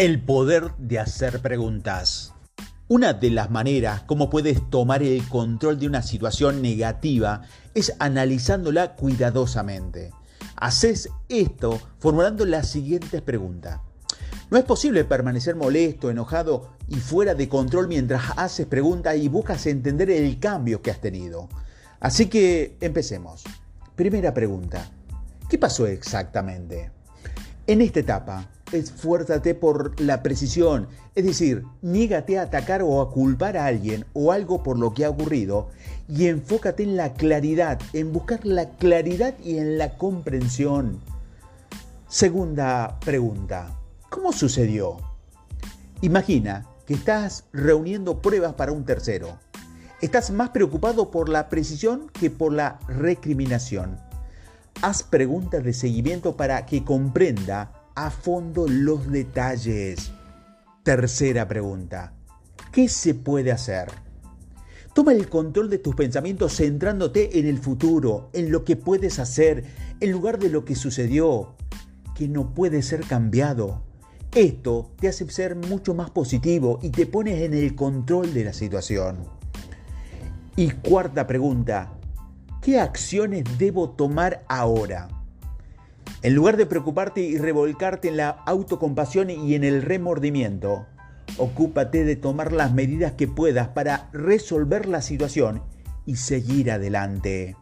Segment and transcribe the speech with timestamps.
[0.00, 2.32] El poder de hacer preguntas.
[2.88, 7.42] Una de las maneras como puedes tomar el control de una situación negativa
[7.74, 10.10] es analizándola cuidadosamente.
[10.56, 13.80] Haces esto formulando las siguientes preguntas.
[14.50, 19.66] No es posible permanecer molesto, enojado y fuera de control mientras haces preguntas y buscas
[19.66, 21.50] entender el cambio que has tenido.
[22.00, 23.44] Así que empecemos.
[23.96, 24.82] Primera pregunta.
[25.46, 26.90] ¿Qué pasó exactamente?
[27.66, 33.56] En esta etapa, esfuérzate por la precisión, es decir, niégate a atacar o a culpar
[33.56, 35.68] a alguien o algo por lo que ha ocurrido
[36.08, 41.00] y enfócate en la claridad, en buscar la claridad y en la comprensión.
[42.08, 43.76] Segunda pregunta,
[44.08, 44.96] ¿cómo sucedió?
[46.00, 49.38] Imagina que estás reuniendo pruebas para un tercero.
[50.00, 53.98] Estás más preocupado por la precisión que por la recriminación.
[54.82, 60.10] Haz preguntas de seguimiento para que comprenda a fondo los detalles.
[60.82, 62.14] Tercera pregunta.
[62.72, 63.88] ¿Qué se puede hacer?
[64.94, 69.64] Toma el control de tus pensamientos centrándote en el futuro, en lo que puedes hacer,
[70.00, 71.56] en lugar de lo que sucedió,
[72.16, 73.82] que no puede ser cambiado.
[74.34, 78.54] Esto te hace ser mucho más positivo y te pones en el control de la
[78.54, 79.18] situación.
[80.56, 81.92] Y cuarta pregunta,
[82.62, 85.19] ¿qué acciones debo tomar ahora?
[86.22, 90.86] En lugar de preocuparte y revolcarte en la autocompasión y en el remordimiento,
[91.38, 95.62] ocúpate de tomar las medidas que puedas para resolver la situación
[96.04, 97.56] y seguir adelante.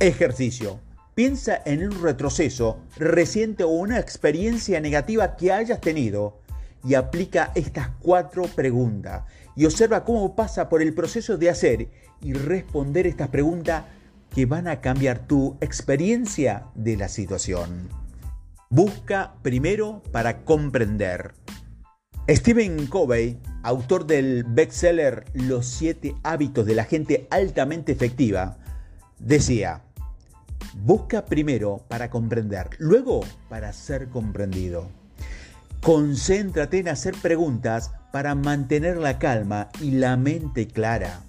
[0.00, 0.80] Ejercicio.
[1.14, 6.40] Piensa en un retroceso reciente o una experiencia negativa que hayas tenido
[6.84, 9.22] y aplica estas cuatro preguntas
[9.54, 11.88] y observa cómo pasa por el proceso de hacer
[12.20, 13.84] y responder estas preguntas
[14.34, 17.88] que van a cambiar tu experiencia de la situación.
[18.70, 21.34] Busca primero para comprender.
[22.28, 28.58] Stephen Covey, autor del bestseller Los siete hábitos de la gente altamente efectiva,
[29.18, 29.82] decía,
[30.76, 34.88] busca primero para comprender, luego para ser comprendido.
[35.82, 41.22] Concéntrate en hacer preguntas para mantener la calma y la mente clara.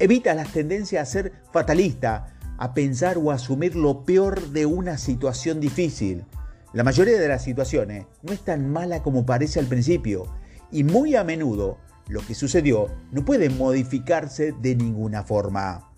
[0.00, 5.60] Evita las tendencias a ser fatalista, a pensar o asumir lo peor de una situación
[5.60, 6.24] difícil.
[6.72, 10.24] La mayoría de las situaciones no es tan mala como parece al principio
[10.72, 11.76] y muy a menudo
[12.08, 15.92] lo que sucedió no puede modificarse de ninguna forma.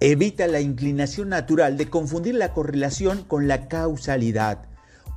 [0.00, 4.66] Evita la inclinación natural de confundir la correlación con la causalidad.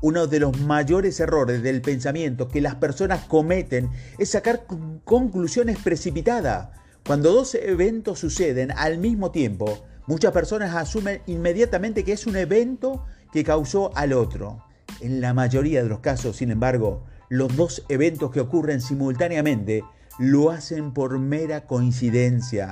[0.01, 4.63] Uno de los mayores errores del pensamiento que las personas cometen es sacar
[5.03, 6.69] conclusiones precipitadas
[7.05, 13.03] cuando dos eventos suceden al mismo tiempo, muchas personas asumen inmediatamente que es un evento
[13.31, 14.63] que causó al otro.
[14.99, 19.83] En la mayoría de los casos, sin embargo, los dos eventos que ocurren simultáneamente
[20.19, 22.69] lo hacen por mera coincidencia.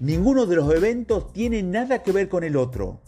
[0.00, 3.00] Ninguno de los eventos tiene nada que ver con el otro.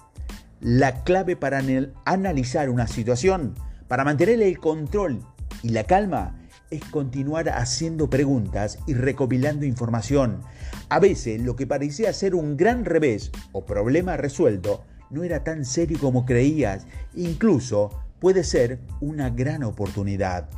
[0.60, 1.62] La clave para
[2.04, 3.54] analizar una situación,
[3.86, 5.20] para mantener el control
[5.62, 6.34] y la calma,
[6.70, 10.42] es continuar haciendo preguntas y recopilando información.
[10.88, 15.64] A veces lo que parecía ser un gran revés o problema resuelto no era tan
[15.64, 17.90] serio como creías, incluso
[18.20, 20.48] puede ser una gran oportunidad.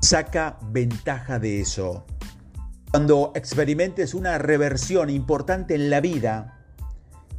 [0.00, 2.06] Saca ventaja de eso.
[2.90, 6.58] Cuando experimentes una reversión importante en la vida,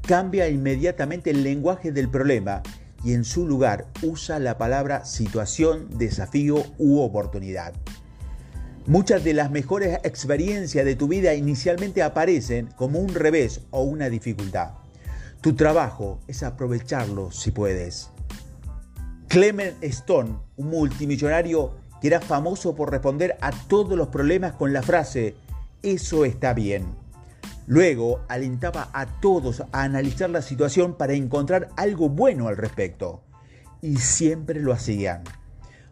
[0.01, 2.61] cambia inmediatamente el lenguaje del problema
[3.03, 7.73] y en su lugar usa la palabra situación, desafío u oportunidad.
[8.85, 14.09] Muchas de las mejores experiencias de tu vida inicialmente aparecen como un revés o una
[14.09, 14.71] dificultad.
[15.41, 18.09] Tu trabajo es aprovecharlo si puedes.
[19.27, 21.71] Clement Stone, un multimillonario
[22.01, 25.35] que era famoso por responder a todos los problemas con la frase,
[25.81, 27.02] eso está bien.
[27.65, 33.23] Luego alentaba a todos a analizar la situación para encontrar algo bueno al respecto.
[33.81, 35.23] Y siempre lo hacían.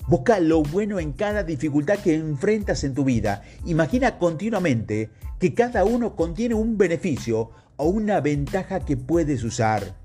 [0.07, 3.43] Busca lo bueno en cada dificultad que enfrentas en tu vida.
[3.65, 9.95] Imagina continuamente que cada uno contiene un beneficio o una ventaja que puedes usar.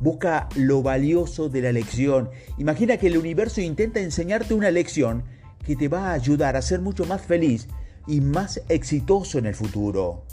[0.00, 2.30] Busca lo valioso de la lección.
[2.58, 5.24] Imagina que el universo intenta enseñarte una lección
[5.64, 7.68] que te va a ayudar a ser mucho más feliz
[8.06, 10.24] y más exitoso en el futuro.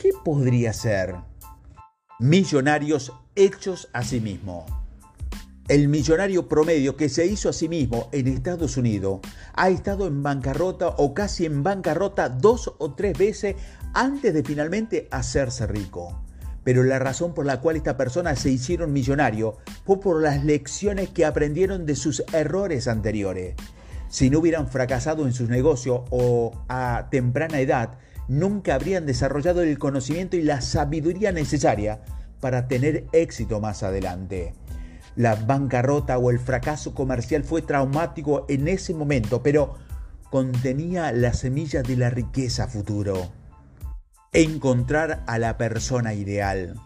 [0.00, 1.14] ¿Qué podría ser?
[2.20, 4.64] Millonarios hechos a sí mismo.
[5.68, 9.20] El millonario promedio que se hizo a sí mismo en Estados Unidos
[9.52, 13.56] ha estado en bancarrota o casi en bancarrota dos o tres veces
[13.92, 16.24] antes de finalmente hacerse rico.
[16.64, 21.10] Pero la razón por la cual esta persona se hicieron millonario fue por las lecciones
[21.10, 23.54] que aprendieron de sus errores anteriores.
[24.08, 27.98] Si no hubieran fracasado en sus negocios o a temprana edad,
[28.30, 32.00] nunca habrían desarrollado el conocimiento y la sabiduría necesaria
[32.40, 34.54] para tener éxito más adelante.
[35.16, 39.74] La bancarrota o el fracaso comercial fue traumático en ese momento, pero
[40.30, 43.30] contenía la semilla de la riqueza futuro.
[44.32, 46.76] Encontrar a la persona ideal.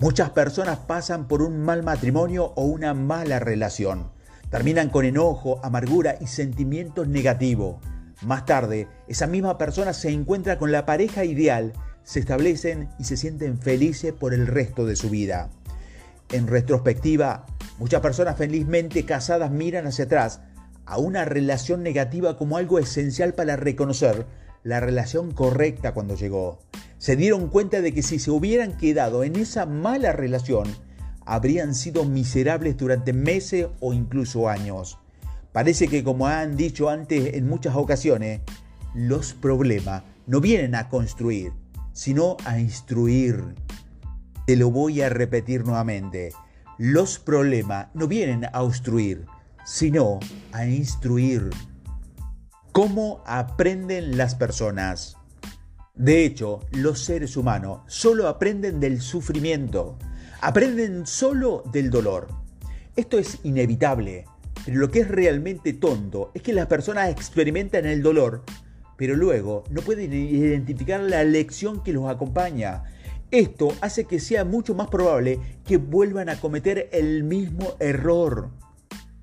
[0.00, 4.10] Muchas personas pasan por un mal matrimonio o una mala relación
[4.50, 7.76] Terminan con enojo, amargura y sentimientos negativos.
[8.22, 11.72] Más tarde, esa misma persona se encuentra con la pareja ideal,
[12.02, 15.50] se establecen y se sienten felices por el resto de su vida.
[16.30, 17.46] En retrospectiva,
[17.78, 20.40] muchas personas felizmente casadas miran hacia atrás
[20.84, 24.26] a una relación negativa como algo esencial para reconocer
[24.64, 26.58] la relación correcta cuando llegó.
[26.98, 30.66] Se dieron cuenta de que si se hubieran quedado en esa mala relación,
[31.24, 34.98] habrían sido miserables durante meses o incluso años.
[35.52, 38.40] Parece que como han dicho antes en muchas ocasiones,
[38.94, 41.52] los problemas no vienen a construir,
[41.92, 43.54] sino a instruir.
[44.46, 46.32] Te lo voy a repetir nuevamente.
[46.78, 49.26] Los problemas no vienen a obstruir,
[49.64, 50.20] sino
[50.52, 51.50] a instruir.
[52.72, 55.16] ¿Cómo aprenden las personas?
[55.94, 59.98] De hecho, los seres humanos solo aprenden del sufrimiento
[60.40, 62.28] aprenden solo del dolor.
[62.96, 64.24] Esto es inevitable,
[64.72, 68.44] lo que es realmente tonto es que las personas experimentan el dolor,
[68.96, 72.84] pero luego no pueden identificar la lección que los acompaña.
[73.30, 78.50] Esto hace que sea mucho más probable que vuelvan a cometer el mismo error.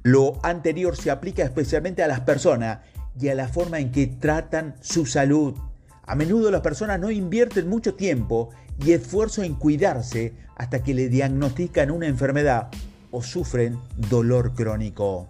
[0.04, 2.80] Lo anterior se aplica especialmente a las personas
[3.20, 5.56] y a la forma en que tratan su salud.
[6.04, 8.50] A menudo las personas no invierten mucho tiempo
[8.84, 12.70] y esfuerzo en cuidarse hasta que le diagnostican una enfermedad
[13.16, 13.80] o sufren
[14.10, 15.30] dolor crónico.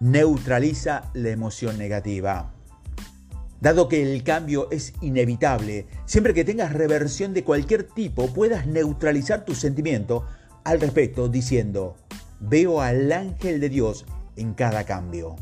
[0.00, 2.54] Neutraliza la emoción negativa.
[3.60, 9.44] Dado que el cambio es inevitable, siempre que tengas reversión de cualquier tipo puedas neutralizar
[9.44, 10.24] tu sentimiento
[10.64, 11.96] al respecto diciendo,
[12.40, 14.06] veo al ángel de Dios
[14.36, 15.36] en cada cambio.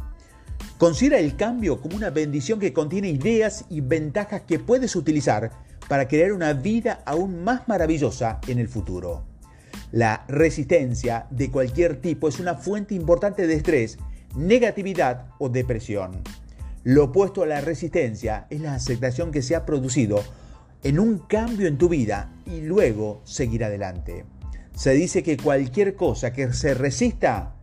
[0.79, 5.53] Considera el cambio como una bendición que contiene ideas y ventajas que puedes utilizar
[5.89, 9.36] para crear una vida aún más maravillosa en el futuro.
[9.97, 13.97] La resistencia de cualquier tipo es una fuente importante de estrés,
[14.37, 16.21] negatividad o depresión.
[16.85, 20.23] Lo opuesto a la resistencia es la aceptación que se ha producido
[20.83, 24.27] en un cambio en tu vida y luego seguir adelante.
[24.75, 27.55] Se dice que cualquier cosa que se resista,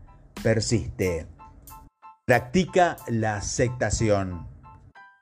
[0.41, 1.27] persiste.
[2.25, 4.47] Practica la aceptación.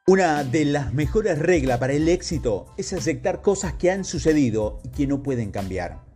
[0.07, 4.89] Una de las mejores reglas para el éxito es aceptar cosas que han sucedido y
[4.91, 6.09] que no pueden cambiar.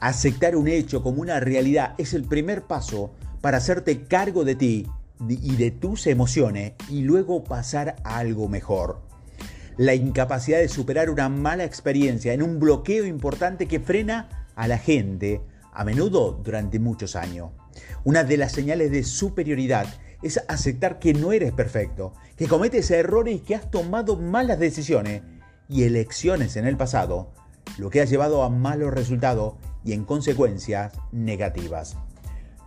[0.00, 3.12] Aceptar un hecho como una realidad es el primer paso
[3.42, 4.86] para hacerte cargo de ti
[5.28, 9.02] y de tus emociones y luego pasar a algo mejor.
[9.76, 14.78] La incapacidad de superar una mala experiencia en un bloqueo importante que frena a la
[14.78, 17.50] gente, a menudo durante muchos años.
[18.02, 19.86] Una de las señales de superioridad
[20.22, 25.22] es aceptar que no eres perfecto, que cometes errores y que has tomado malas decisiones
[25.68, 27.32] y elecciones en el pasado,
[27.76, 29.54] lo que ha llevado a malos resultados
[29.84, 31.96] y en consecuencias negativas.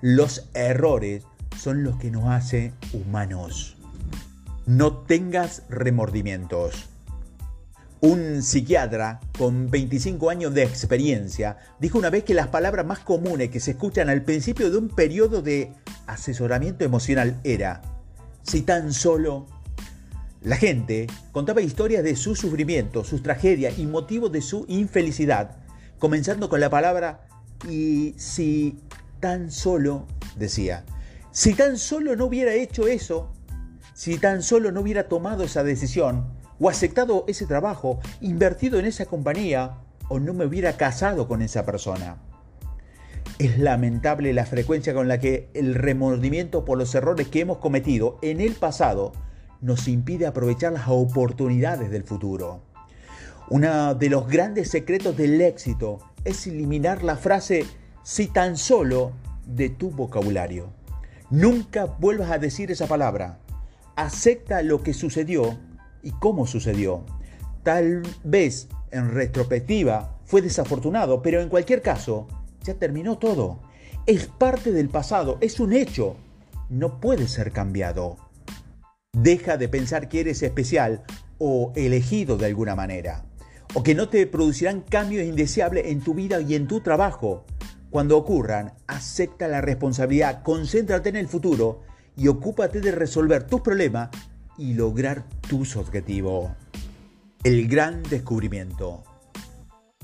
[0.02, 1.24] Los errores
[1.58, 3.78] son los que nos hacen humanos.
[4.66, 6.90] No tengas remordimientos.
[8.02, 13.50] Un psiquiatra con 25 años de experiencia dijo una vez que las palabras más comunes
[13.50, 15.72] que se escuchan al principio de un periodo de
[16.06, 17.82] asesoramiento emocional era,
[18.42, 19.48] si tan solo...
[20.42, 25.63] La gente contaba historias de su sufrimiento, sus tragedias y motivos de su infelicidad,
[26.04, 27.22] comenzando con la palabra
[27.70, 28.78] y si
[29.22, 30.06] tan solo,
[30.36, 30.84] decía,
[31.32, 33.32] si tan solo no hubiera hecho eso,
[33.94, 36.26] si tan solo no hubiera tomado esa decisión,
[36.60, 39.78] o aceptado ese trabajo, invertido en esa compañía
[40.10, 42.18] o no me hubiera casado con esa persona.
[43.40, 48.20] Es lamentable la frecuencia con la que el remordimiento por los errores que hemos cometido
[48.22, 49.14] en el pasado
[49.62, 52.73] nos impide aprovechar las oportunidades del futuro.
[53.50, 57.66] Uno de los grandes secretos del éxito es eliminar la frase
[58.04, 59.12] si tan solo
[59.46, 60.72] de tu vocabulario.
[61.30, 63.40] Nunca vuelvas a decir esa palabra.
[63.96, 65.58] Acepta lo que sucedió
[66.02, 67.06] y cómo sucedió.
[67.64, 72.28] Tal vez en retrospectiva fue desafortunado, pero en cualquier caso
[72.64, 73.60] ya terminó todo.
[74.06, 76.16] Es parte del pasado, es un hecho.
[76.70, 78.18] No puede ser cambiado.
[79.12, 81.04] Deja de pensar que eres especial
[81.38, 83.26] o elegido de alguna manera,
[83.74, 87.46] o que no te producirán cambios indeseables en tu vida y en tu trabajo.
[87.90, 91.82] Cuando ocurran, acepta la responsabilidad, concéntrate en el futuro
[92.16, 94.10] y ocúpate de resolver tus problemas
[94.58, 96.52] y lograr tus objetivos.
[97.44, 99.04] El gran descubrimiento.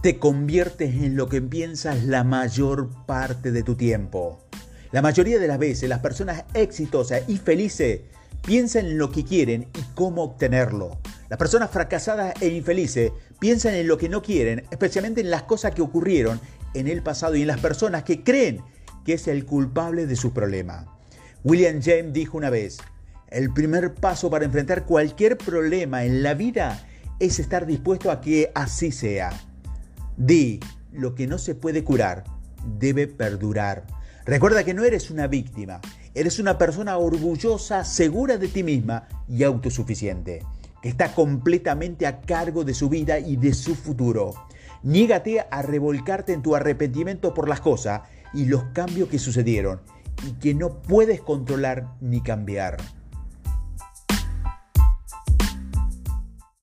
[0.02, 4.48] Te conviertes en lo que piensas la mayor parte de tu tiempo.
[4.92, 8.02] La mayoría de las veces las personas exitosas y felices
[8.46, 10.98] piensan en lo que quieren y cómo obtenerlo.
[11.30, 15.74] Las personas fracasadas e infelices piensan en lo que no quieren, especialmente en las cosas
[15.74, 16.40] que ocurrieron
[16.74, 18.62] en el pasado y en las personas que creen
[19.06, 20.86] que es el culpable de su problema.
[21.44, 22.78] William James dijo una vez,
[23.30, 26.86] el primer paso para enfrentar cualquier problema en la vida
[27.20, 29.32] es estar dispuesto a que así sea.
[30.18, 30.60] Di,
[30.92, 32.24] lo que no se puede curar
[32.78, 33.86] debe perdurar.
[34.26, 35.80] Recuerda que no eres una víctima,
[36.14, 40.44] eres una persona orgullosa, segura de ti misma y autosuficiente,
[40.82, 44.34] que está completamente a cargo de su vida y de su futuro.
[44.84, 48.02] Niégate a revolcarte en tu arrepentimiento por las cosas
[48.34, 49.82] y los cambios que sucedieron
[50.28, 52.78] y que no puedes controlar ni cambiar.